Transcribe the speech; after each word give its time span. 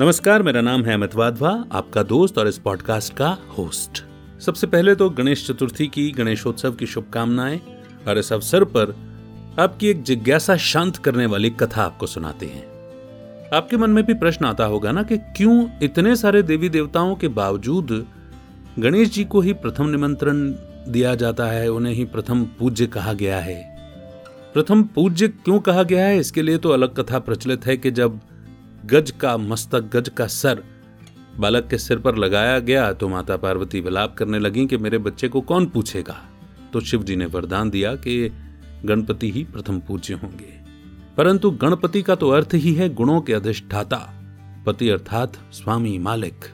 नमस्कार, 0.00 0.42
मेरा 0.42 0.60
नाम 0.60 0.84
है 0.84 0.94
अमित 0.94 1.14
वाधवा, 1.14 1.64
आपका 1.72 2.02
दोस्त 2.02 2.38
और 2.38 2.48
इस 2.48 2.58
पॉडकास्ट 2.58 3.14
का 3.14 3.38
होस्ट 3.58 4.04
सबसे 4.40 4.66
पहले 4.66 4.94
तो 4.94 5.10
गणेश 5.10 5.46
चतुर्थी 5.46 5.86
की 5.86 6.10
गणेशोत्सव 6.10 6.72
की 6.72 6.86
शुभकामनाएँ 6.86 7.60
और 8.08 8.18
इस 8.18 8.32
अवसर 8.32 8.64
पर 8.64 8.96
आपकी 9.58 9.88
एक 9.88 10.02
जिज्ञासा 10.02 10.56
शांत 10.56 10.96
करने 10.96 11.26
वाली 11.26 11.50
कथा 11.50 11.82
आपको 11.82 12.06
सुनाते 12.06 12.46
हैं। 12.46 12.64
आपके 13.56 13.76
मन 13.76 13.90
में 13.90 14.06
भी 14.06 14.14
प्रश्न 14.14 14.44
आता 14.44 14.64
होगा 14.64 14.92
ना 14.92 15.02
कि 15.02 15.18
क्यों 15.18 15.68
इतने 15.82 16.16
सारे 16.16 16.42
देवी 16.42 16.68
देवताओं 16.68 17.14
के 17.14 17.28
बावजूद 17.28 18.06
गणेश 18.78 19.12
जी 19.12 19.24
को 19.24 19.40
ही 19.40 19.52
प्रथम 19.52 19.88
निमंत्रण 19.88 20.54
दिया 20.92 21.14
जाता 21.14 21.46
है, 21.46 21.68
उन्हें 21.68 21.94
ही 21.94 22.04
प्रथम 22.04 22.44
पूज्य 22.44 22.86
कहा 22.86 23.12
गया 23.12 23.40
है। 23.40 23.76
प्रथम 24.54 24.82
पूज्य 24.82 25.28
क्यों 25.28 25.60
कहा 25.60 25.82
गया 25.82 26.06
है? 26.06 26.18
इसके 26.18 26.42
लिए 26.42 26.58
तो 26.58 26.68
अलग 26.68 27.00
कथा 27.00 27.18
प्रचलित 27.18 27.66
है 27.66 27.76
कि 27.76 27.90
जब 27.90 28.20
गज 28.86 29.10
का 29.10 29.36
मस्तक, 29.36 29.90
गज 29.92 30.08
का 30.08 30.26
सर 30.26 30.62
बालक 31.38 31.66
के 31.68 31.78
सिर 31.78 31.98
पर 31.98 32.16
लगाया 32.16 32.58
गया 32.58 32.92
तो 32.92 33.08
माता 33.08 33.36
पार्वती 33.36 33.80
विलाप 33.80 34.14
करने 34.14 34.38
लगी 34.38 34.66
कि 34.66 34.76
मेरे 34.76 34.98
बच्चे 34.98 35.28
को 35.28 35.40
कौन 35.40 35.66
पूछेगा? 35.66 36.16
तो 36.72 36.80
शिव 36.80 37.02
जी 37.02 37.16
ने 37.16 37.26
वरदान 37.26 37.70
दिया 37.70 37.94
कि 37.94 38.30
गणपति 38.84 39.30
ही 39.30 39.44
प्रथम 39.44 39.80
पूज्य 39.80 40.14
होंगे। 40.14 40.52
परंतु 41.16 41.50
गणपति 41.50 42.02
का 42.02 42.14
तो 42.14 42.30
अर्थ 42.30 42.54
ही 42.54 42.74
है 42.74 42.88
गुणों 42.94 43.20
के 43.20 43.32
अधिष्ठाता, 43.32 43.98
पति 44.66 44.88
अर्थात 44.88 45.36
स्वामी 45.52 45.98
मालिक, 45.98 46.44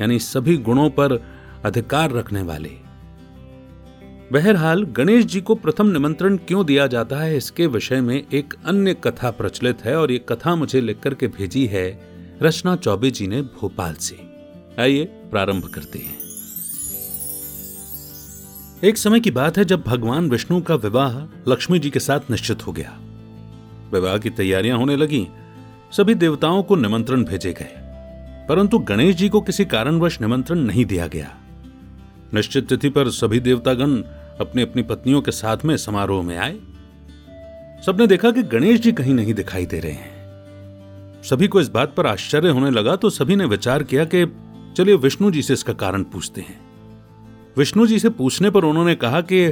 यानी 0.00 0.18
सभी 0.18 0.56
गुणों 0.58 0.88
पर 0.90 1.22
अधिकार 1.64 2.12
रखने 2.12 2.42
वाले। 2.42 2.89
बहरहाल, 4.32 4.82
गणेश 4.82 5.24
जी 5.24 5.40
को 5.40 5.54
प्रथम 5.54 5.86
निमंत्रण 5.86 6.36
क्यों 6.36 6.66
दिया 6.66 6.86
जाता 6.86 7.16
है, 7.16 7.36
इसके 7.36 7.66
विषय 7.66 8.00
में 8.00 8.26
एक 8.32 8.54
अन्य 8.66 8.94
कथा 8.94 9.30
प्रचलित 9.30 9.78
है 9.84 9.96
और 9.96 10.10
ये 10.10 10.18
कथा 10.18 10.54
मुझे 10.54 10.80
लिख 10.80 11.00
करके 11.00 11.28
भेजी 11.28 11.66
है 11.66 12.00
रचना 12.42 12.76
चौबे 12.76 13.10
जी 13.10 13.26
ने 13.26 13.42
भोपाल 13.42 13.94
से। 13.94 14.20
आइए, 14.78 15.04
प्रारंभ 15.04 15.64
करते 15.64 15.98
हैं। 15.98 16.18
एक 18.84 18.98
समय 18.98 19.20
की 19.20 19.30
बात 19.30 19.58
है 19.58 19.64
जब 19.64 19.82
भगवान 19.82 20.30
विष्णु 20.30 20.62
का 20.62 20.74
विवाह 20.74 21.18
लक्ष्मी 21.50 21.78
जी 21.78 21.90
के 21.90 22.00
साथ 22.00 22.20
निश्चित 22.30 22.66
हो 22.66 22.72
गया। 22.72 23.00
विवाह 23.92 24.18
की 24.18 24.30
तैयारियाँ 24.30 24.78
होने 24.78 24.96
लगी। 24.96 25.28
सभी 25.92 26.14
देवताओं 26.14 26.62
को 26.62 26.76
निमंत्रण 26.76 27.24
भेजे 27.24 27.52
गए। 27.52 27.76
परंतु 28.48 28.78
गणेश 28.78 29.16
जी 29.16 29.28
को 29.28 29.40
किसी 29.40 29.64
कारणवश 29.64 30.20
निमंत्रण 30.20 30.58
नहीं 30.58 30.84
दिया 30.84 31.06
गया। 31.06 31.36
निश्चित 32.34 32.68
तिथि 32.68 32.90
पर 32.90 33.10
सभी 33.10 33.40
देवतागण 33.40 34.19
अपनी 34.40 34.62
अपनी 34.62 34.82
पत्नियों 34.82 35.22
के 35.22 35.30
साथ 35.30 35.56
में 35.64 35.76
समारोह 35.76 36.22
में 36.22 36.36
आए। 36.38 36.58
सबने 37.86 38.06
देखा 38.06 38.30
कि 38.30 38.42
गणेश 38.42 38.80
जी 38.80 38.92
कहीं 38.92 39.14
नहीं 39.14 39.34
दिखाई 39.34 39.66
दे 39.66 39.80
रहे 39.80 39.92
हैं। 39.92 41.22
सभी 41.22 41.48
को 41.48 41.60
इस 41.60 41.68
बात 41.68 41.94
पर 41.94 42.06
आश्चर्य 42.06 42.48
होने 42.48 42.70
लगा 42.70 42.96
तो 42.96 43.10
सभी 43.10 43.36
ने 43.36 43.44
विचार 43.44 43.82
किया 43.82 44.04
कि 44.04 44.24
चलिए 44.76 44.94
विष्णु 44.94 45.30
जी 45.30 45.42
से 45.42 45.52
इसका 45.52 45.72
कारण 45.72 46.02
पूछते 46.02 46.40
हैं। 46.40 46.60
विष्णु 47.56 47.86
जी 47.86 47.98
से 47.98 48.08
पूछने 48.08 48.50
पर 48.50 48.64
उन्होंने 48.64 48.94
कहा 48.94 49.20
कि 49.20 49.44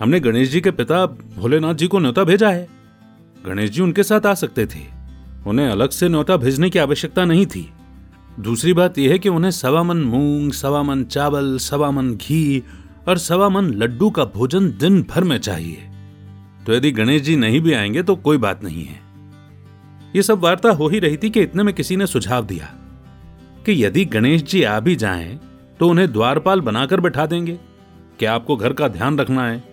हमने 0.00 0.20
गणेश 0.20 0.50
जी 0.50 0.60
के 0.60 0.70
पिता 0.70 1.06
भोलेनाथ 1.06 1.74
जी 1.74 1.86
को 1.86 1.98
न्योता 1.98 2.24
भेजा 2.24 2.50
है। 2.50 2.68
गणेश 3.46 3.70
जी 3.70 3.82
उनके 3.82 4.02
साथ 4.02 4.26
आ 4.26 4.34
सकते 4.34 4.66
थे। 4.66 5.00
उन्हें 5.46 5.68
अलग 5.68 5.90
से 5.90 6.08
न्योता 6.08 6.36
भेजने 6.36 6.70
की 6.70 6.78
आवश्यकता 6.78 7.24
नहीं 7.24 7.46
थी। 7.46 7.72
दूसरी 8.40 8.72
बात 8.72 8.98
यह 8.98 9.10
है 9.10 9.18
कि 9.18 9.28
उन्हें 9.28 9.50
सवा 9.50 9.82
मन 9.82 9.96
मूंग 9.96 10.52
सवा 10.52 10.82
मन 10.82 11.04
चावल 11.04 11.58
सवा 11.58 11.90
मन 11.90 12.14
घी 12.14 12.62
और 13.10 13.18
सवा 13.18 13.48
मन 13.48 13.70
लड्डू 13.74 14.10
का 14.10 14.24
भोजन 14.24 14.68
दिन 14.70 15.02
भर 15.02 15.24
में 15.24 15.38
चाहिए। 15.38 15.88
तो 16.66 16.72
यदि 16.72 16.90
गणेश 16.90 17.22
जी 17.22 17.36
नहीं 17.36 17.60
भी 17.60 17.72
आएँगे 17.72 18.02
तो 18.02 18.16
कोई 18.16 18.36
बात 18.36 18.64
नहीं 18.64 18.84
है। 18.84 19.00
यह 20.16 20.22
सब 20.22 20.38
वार्ता 20.38 20.70
हो 20.70 20.88
ही 20.88 20.98
रही 20.98 21.16
थी 21.16 21.30
कि 21.30 21.40
इतने 21.40 21.62
में 21.62 21.74
किसी 21.74 21.96
ने 21.96 22.06
सुझाव 22.06 22.44
दिया 22.44 22.66
कि 23.66 23.84
यदि 23.84 24.04
गणेश 24.04 24.42
जी 24.42 24.62
आ 24.62 24.80
भी 24.80 24.96
जाएँ 24.96 25.40
तो 25.80 25.88
उन्हें 25.88 26.12
द्वारपाल 26.12 26.60
बनाकर 26.60 27.00
बैठा 27.00 27.26
देंगे। 27.26 27.58
क्या 28.18 28.34
आपको 28.34 28.56
घर 28.56 28.72
का 28.72 28.88
ध्यान 28.88 29.18
रखना 29.18 29.46
है? 29.48 29.64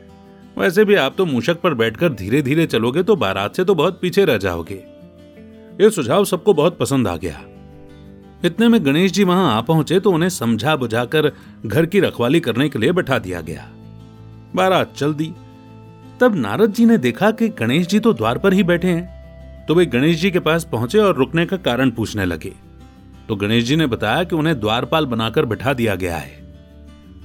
वैसे 0.57 0.85
भी 0.85 0.95
आप 0.95 1.15
तो 1.17 1.25
मूषक 1.25 1.61
पर 1.61 1.73
बैठकर 1.73 2.13
धीरे 2.13 2.41
धीरे 2.41 2.65
चलोगे 2.65 3.03
तो 3.03 3.15
बारात 3.15 3.55
से 3.55 3.63
तो 3.63 3.75
बहुत 3.75 3.99
पीछे 4.01 4.25
रह 4.25 4.37
जाओगे। 4.37 4.83
यह 5.81 5.89
सुझाव 5.89 6.25
सबको 6.25 6.53
बहुत 6.53 6.77
पसंद 6.77 7.07
आ 7.07 7.15
गया। 7.17 7.43
इतने 8.45 8.67
में 8.67 8.85
गणेश 8.85 9.11
जी 9.11 9.23
वहाँ 9.23 9.57
आ 9.57 9.61
पहुँचे 9.61 9.99
तो 9.99 10.11
उन्हें 10.11 10.29
समझा 10.29 10.75
बुझाकर 10.75 11.31
घर 11.65 11.85
की 11.85 11.99
रखवाली 11.99 12.39
करने 12.39 12.69
के 12.69 12.79
लिए 12.79 12.91
बैठा 12.91 13.19
दिया 13.19 13.41
गया। 13.41 13.69
बारात 14.55 14.93
चल 14.97 15.13
दी। 15.13 15.33
तब 16.19 16.35
नारद 16.35 16.73
जी 16.73 16.85
ने 16.85 16.97
देखा 16.97 17.31
कि 17.31 17.49
गणेश 17.49 17.87
जी 17.87 17.99
तो 17.99 18.13
द्वार 18.13 18.37
पर 18.37 18.53
ही 18.53 18.63
बैठे 18.63 18.87
हैं। 18.87 19.17
तो 19.65 19.75
वे 19.75 19.85
गणेश 19.85 20.21
जी 20.21 20.31
के 20.31 20.39
पास 20.39 20.63
पहुँचे 20.71 20.97
और 20.97 21.15
रुकने 21.15 21.45
का 21.45 21.57
कारण 21.57 21.91
पूछने 21.91 22.25
लगे। 22.25 22.53
तो 23.27 23.35
गणेश 23.35 23.63
जी 23.63 23.75
ने 23.75 23.87
बताया 23.87 24.23
कि 24.23 24.35
उन्हें 24.35 24.59
द्वारपाल 24.59 25.05
बनाकर 25.05 25.45
बैठा 25.45 25.73
दिया 25.73 25.95
गया 25.95 26.17
है। 26.17 26.55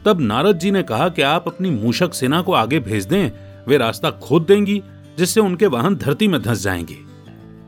तब 0.04 0.20
नारद 0.20 0.58
जी 0.58 0.70
ने 0.70 0.82
कहा 0.82 1.08
कि 1.08 1.22
आप 1.22 1.44
अपनी 1.46 1.70
मूषक 1.70 2.14
सेना 2.14 2.42
को 2.42 2.52
आगे 2.52 2.80
भेज 2.80 3.04
दें, 3.04 3.30
वे 3.68 3.76
रास्ता 3.76 4.10
खोद 4.10 4.42
देंगी, 4.42 4.82
जिससे 5.18 5.40
उनके 5.40 5.66
वाहन 5.66 5.96
धरती 5.96 6.28
में 6.28 6.42
धंस 6.42 6.62
जाएँगे। 6.62 6.98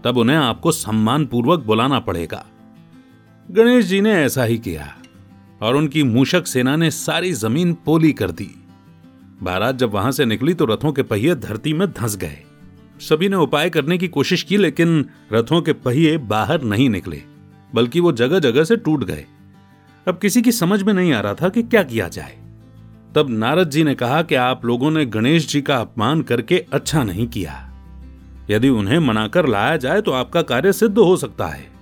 तब 0.04 0.16
उन्हें 0.16 0.36
आपको 0.36 0.72
सम्मान 0.72 1.26
पूर्वक 1.26 1.64
बुलाना 1.64 1.98
पड़ेगा। 1.98 2.46
गणेश 3.50 3.84
जी 3.84 4.00
ने 4.00 4.12
ऐसा 4.12 4.44
ही 4.44 4.58
किया 4.58 4.96
और 5.62 5.76
उनकी 5.76 6.02
मूषक 6.02 6.46
सेना 6.46 6.76
ने 6.76 6.90
सारी 6.90 7.32
ज़मीन 7.32 7.72
पोली 7.74 8.12
कर 8.12 8.30
दी। 8.30 8.48
बारात 9.42 9.76
जब 9.76 9.90
वहाँ 9.90 10.12
से 10.12 10.24
निकली 10.24 10.54
तो 10.54 10.64
रथों 10.64 10.92
के 10.92 11.02
पहिए 11.02 11.34
धरती 11.34 11.72
में 11.72 11.90
धंस 11.92 12.16
गए। 12.16 12.38
सभी 13.00 13.28
ने 13.28 13.36
उपाय 13.36 13.70
करने 13.70 13.98
की 13.98 14.08
कोशिश 14.08 14.42
की, 14.42 14.56
लेकिन 14.56 15.04
रथों 15.32 15.62
के 15.62 15.72
पहिए 15.72 16.16
बाहर 16.18 16.62
नहीं 16.62 16.90
निकले, 16.90 17.22
बल्कि 17.74 18.00
वो 18.00 18.12
जगह 18.12 18.38
जगह 18.38 18.64
से 18.64 18.76
टूट 18.76 19.04
गए। 19.04 19.24
अब 20.08 20.18
किसी 20.18 20.42
की 20.42 20.52
समझ 20.52 20.82
में 20.82 20.94
नहीं 20.94 21.12
आ 21.12 21.20
रहा 21.20 21.34
था 21.34 21.48
कि 21.48 21.62
क्या 21.62 21.82
किया 21.82 22.08
जाए। 22.08 22.38
तब 23.14 23.26
नारद 23.30 23.70
जी 23.70 23.84
ने 23.84 23.94
कहा 23.94 24.22
कि 24.22 24.34
आप 24.34 24.64
लोगों 24.64 24.90
ने 24.90 25.06
गणेश 25.06 25.48
जी 25.48 25.62
का 25.62 25.76
अपमान 25.76 26.22
करके 26.22 26.64
अच्छा 26.72 27.04
नहीं 27.04 27.26
किया। 27.26 27.70
यदि 28.50 28.68
उन्हें 28.68 28.98
मनाकर 28.98 29.48
लाया 29.48 29.76
जाए 29.76 30.00
तो 30.00 30.12
आपका 30.12 30.42
कार्य 30.42 30.72
सिद्ध 30.72 30.98
हो 30.98 31.16
सकता 31.16 31.46
है। 31.46 31.73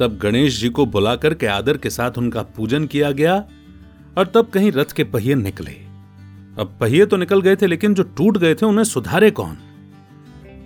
तब 0.00 0.18
गणेश 0.18 0.60
जी 0.60 0.68
को 0.68 0.86
बुलाकर 0.86 1.34
के 1.34 1.46
आदर 1.46 1.76
के 1.76 1.90
साथ 1.90 2.10
उनका 2.18 2.42
पूजन 2.42 2.86
किया 2.86 3.10
गया 3.10 3.44
और 4.18 4.26
तब 4.26 4.46
कहीं 4.46 4.72
रथ 4.72 4.92
के 4.92 5.04
पहिए 5.04 5.34
निकले। 5.34 5.72
अब 6.58 6.76
पहिए 6.80 7.06
तो 7.06 7.16
निकल 7.16 7.40
गए 7.40 7.56
थे, 7.56 7.66
लेकिन 7.66 7.94
जो 7.94 8.02
टूट 8.02 8.38
गए 8.38 8.54
थे, 8.54 8.66
उन्हें 8.66 8.84
सुधारे 8.84 9.30
कौन? 9.30 9.56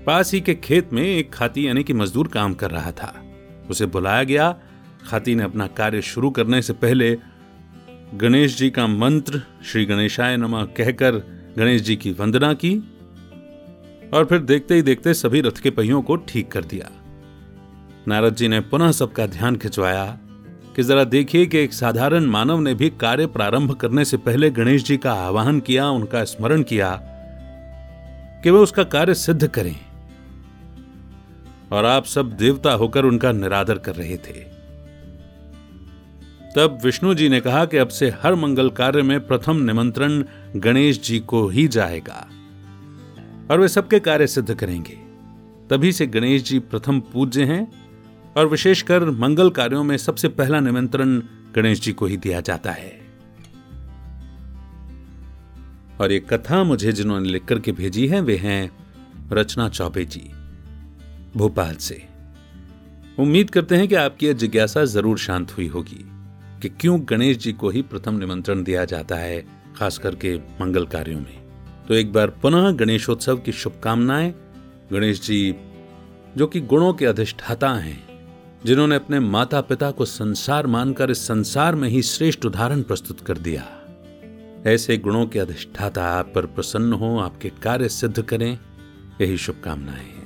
पास 0.07 0.33
ही 0.35 0.41
के 0.41 0.55
खेत 0.55 0.93
में 0.93 1.03
एक 1.03 1.33
खाती 1.33 1.67
यानी 1.67 1.85
कि 1.85 1.93
मजदूर 1.93 2.29
काम 2.29 2.55
कर 2.55 2.71
रहा 2.71 2.93
था। 2.93 3.25
उसे 3.71 3.87
बुलाया 3.87 4.23
गया। 4.23 4.59
खाती 5.07 5.35
ने 5.35 5.43
अपना 5.43 5.67
कार्य 5.67 6.03
शुरू 6.03 6.31
करने 6.31 6.63
से 6.63 6.73
पहले 6.73 7.19
गणेश 8.15 8.59
जी 8.59 8.71
का 8.71 8.87
मंत्र 8.87 9.43
श्री 9.65 9.85
गणेशाय 9.85 10.37
नमः 10.37 10.65
कहकर 10.65 11.13
गणेश 11.59 11.83
जी 11.83 11.97
की 11.97 12.11
वंदना 12.13 12.53
की 12.53 12.79
और 14.15 14.25
फिर 14.25 14.39
देखते 14.39 14.75
ही 14.75 14.83
देखते 14.83 15.15
सभी 15.15 15.41
रथ 15.41 15.61
के 15.63 15.71
पहियों 15.71 16.03
को 16.03 16.17
ठीक 16.17 16.53
कर 16.53 16.65
दिया। 16.65 17.00
नारद 18.09 18.35
जी 18.35 18.49
ने 18.49 18.61
पुनः 18.61 18.93
सबका 18.93 19.27
ध्यान 19.27 19.57
खिंचवाया 19.57 20.19
कि 20.77 20.83
जरा 20.83 21.05
देखिए 21.05 21.47
कि 21.47 21.59
एक 21.59 21.73
साधारण 21.73 22.25
मानव 22.25 22.61
ने 22.61 22.75
भी 22.75 22.91
कार्य 22.91 23.27
प्रारंभ 23.27 23.75
करने 23.75 24.05
से 24.05 24.17
पहले 24.17 24.51
गणेश 24.51 24.85
जी 24.85 24.97
का 24.97 25.13
आवाहन 25.13 25.61
किया, 25.61 25.89
उनका 25.89 26.25
स्मरण 26.25 26.63
किया 26.63 27.01
कि 28.45 28.51
वे 28.51 28.59
उसका 28.59 28.85
कार्य 28.85 29.15
सिद्ध 29.15 29.49
करें। 29.49 29.77
और 31.73 31.85
आप 31.85 32.05
सब 32.05 32.33
देवता 32.33 32.73
होकर 32.73 33.05
उनका 33.05 33.33
निरादर 33.33 33.79
कर 33.79 33.95
रहे 33.95 34.17
थे। 34.17 34.51
तब 36.57 36.79
विष्णु 36.85 37.15
जी 37.15 37.29
ने 37.29 37.41
कहा 37.41 37.65
कि 37.65 37.77
अब 37.77 37.89
से 37.89 38.15
हर 38.23 38.35
मंगल 38.35 38.71
कार्य 38.71 39.03
में 39.03 39.27
प्रथम 39.27 39.57
निमंत्रण 39.57 40.25
गणेश 40.57 41.03
जी 41.03 41.19
को 41.19 41.49
ही 41.49 41.69
जाएगा 41.69 42.29
और 43.51 43.61
वे 43.61 43.69
सबके 43.69 44.01
कार्य 44.01 44.27
सिद्ध 44.27 44.55
करेंगे। 44.55 45.11
तभी 45.71 45.93
से 45.93 46.07
गणेश 46.07 46.43
जी 46.43 46.59
प्रथम 46.59 47.01
पूज्य 47.01 47.45
हैं 47.45 47.90
और 48.37 48.47
विशेषकर 48.47 49.05
मंगल 49.11 49.51
कार्यों 49.51 49.85
में 49.85 49.97
सबसे 49.97 50.29
पहला 50.29 50.61
निमंत्रण 50.61 51.23
गणेश 51.55 51.81
जी 51.81 51.93
को 51.93 52.07
ही 52.07 52.17
दिया 52.17 52.41
जाता 52.41 52.71
है। 52.71 53.01
और 56.01 56.13
ये 56.13 56.21
कथा 56.21 56.65
मुझे 56.65 56.93
जिन्होंने 56.93 57.29
लिख 57.29 57.45
करके 57.45 57.73
भेजी 57.73 58.07
है, 58.07 58.21
वे 58.21 58.37
हैं 58.37 58.71
रचना 59.33 59.69
चौबे 59.69 60.05
जी, 60.05 60.31
भोपाल 61.37 61.75
से। 61.75 62.03
उम्मीद 63.19 63.51
करते 63.51 63.77
हैं 63.77 63.89
कि 63.89 63.95
आपकी 63.95 64.27
यह 64.27 64.33
जिज्ञासा 64.33 64.85
ज़रूर 64.85 65.19
शांत 65.19 65.51
हुई 65.51 65.67
होगी 65.67 66.05
कि 66.63 66.69
क्यों 66.69 67.01
गणेश 67.09 67.37
जी 67.37 67.53
को 67.53 67.71
ही 67.71 67.83
प्रथम 67.83 68.19
निमंत्रण 68.19 68.63
दिया 68.63 68.85
जाता 68.85 69.17
है, 69.17 69.47
खास 69.77 69.99
करके 69.99 70.37
मंगल 70.37 70.87
कार्यों 70.87 71.21
में। 71.21 71.41
तो 71.89 71.95
एक 71.95 72.13
बार 72.13 72.31
पुनः 72.31 72.71
गणेशोत्सव 72.71 73.37
की 73.37 73.53
शुभकामनाएँ, 73.53 74.35
गणेश 74.93 75.21
जी, 75.21 75.55
जो 76.37 76.47
कि 76.47 76.61
गुणों 76.61 76.93
के 76.95 77.07
अधिष्ठाता 77.07 77.71
हैं 77.71 78.10
जिन्होंने 78.67 78.95
अपने 78.95 79.21
माता 79.21 79.61
पिता 79.61 79.91
को 79.91 80.05
संसार 80.05 80.67
मानकर 80.67 81.11
इस 81.11 81.27
संसार 81.27 81.75
में 81.75 81.89
ही 81.89 82.03
श्रेष्ठ 82.03 82.45
उदाहरण 82.45 82.83
प्रस्तुत 82.83 83.21
कर 83.21 83.39
दिया। 83.39 83.65
ऐसे 84.67 84.97
गुणों 84.97 85.27
के 85.27 85.39
अधिष्ठाता 85.39 86.05
आप 86.05 86.33
पर 86.35 86.47
प्रसन्न 86.47 86.93
हो, 86.93 87.19
आपके 87.19 87.49
कार्य 87.49 87.89
सिद्ध 87.89 88.23
करें। 88.23 88.59
यही 89.21 89.37
शुभकामनाएँ 89.37 89.97
हैं। 89.97 90.21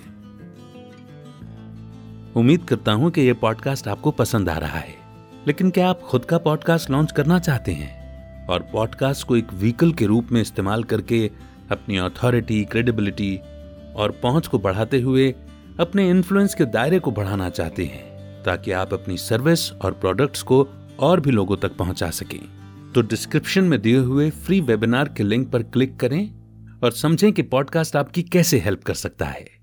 उम्मीद 2.37 2.65
करता 2.65 2.93
हूँ 2.93 3.11
कि 3.11 3.21
यह 3.21 3.35
पॉडकास्ट 3.35 3.89
आपको 3.89 4.11
पसंद 4.11 4.49
आ 4.49 4.59
रहा 4.59 4.79
है। 4.79 4.95
लेकिन 5.47 5.71
क्या 5.71 5.89
आप 5.89 6.01
खुद 6.01 6.25
का 6.25 6.39
पॉडकास्ट 6.39 6.91
लॉन्च 6.91 7.13
करना 7.13 7.39
चाहते 7.39 7.73
हैं? 7.73 8.05
और 8.47 8.61
पॉडकास्ट 8.73 9.27
को 9.27 9.37
एक 9.37 9.53
व्हीकल 9.53 9.93
के 9.93 10.07
रूप 10.07 10.29
में 10.33 10.41
इस्तेमाल 10.41 10.85
करके 10.85 11.31
अपनी 11.71 11.97
अथॉरिटी 11.97 12.65
क्रेडिबिलिटी 12.65 13.41
और 13.97 14.11
पहुँच 14.11 14.47
को 14.47 14.59
बढ़ाते 14.59 15.01
हुए 15.01 15.35
अपने 15.81 16.11
इन्फ्लुएंस 16.11 16.55
के 16.55 16.65
दायरे 16.65 16.99
को 16.99 17.11
बढ़ाना 17.11 17.51
चाहते 17.51 17.85
हैं। 17.85 18.14
ताकि 18.45 18.73
आप 18.73 18.95
अपनी 18.95 19.17
सर्विस 19.17 19.73
और 19.73 19.93
प्रोडक्ट्स 19.93 20.43
को 20.43 20.69
और 20.99 21.21
भी 21.21 21.31
लोगों 21.31 21.57
तक 21.57 21.77
पहुँचा 21.77 22.11
सकें। 22.11 22.41
तो 22.93 23.03
डिस्क्रिप्शन 23.03 23.65
में 23.65 23.83
दिए 23.83 23.97
हुए 23.97 24.31
फ्री 24.31 24.61
वेबिनार 24.61 25.09
के 25.09 25.23
लिंक 25.23 25.51
पर 25.51 25.63
क्लिक 25.63 25.97
करें 25.97 26.31
और 26.83 26.93
समझें 26.93 27.33
कि 27.33 27.43
पॉडकास्ट 27.43 27.97
आपकी 27.97 28.23
कैसे 28.23 28.59
हेल्प 28.59 28.85
कर 28.85 28.95
सकता 28.95 29.27
है। 29.27 29.54